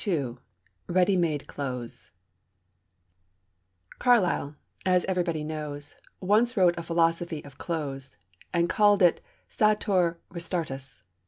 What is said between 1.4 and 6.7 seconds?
CLOTHES Carlyle, as everybody knows, once